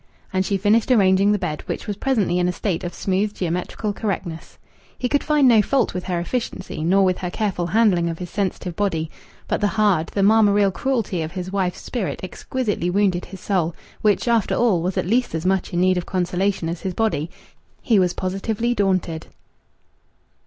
[0.33, 3.93] And she finished arranging the bed, which was presently in a state of smooth geometrical
[3.93, 4.57] correctness.
[4.97, 8.31] He could find no fault with her efficiency, nor with her careful handling of his
[8.31, 9.11] sensitive body.
[9.47, 14.27] But the hard, the marmoreal cruelty of his wife's spirit exquisitely wounded his soul, which,
[14.27, 17.29] after all, was at least as much in need of consolation as his body.
[17.83, 19.27] He was positively daunted.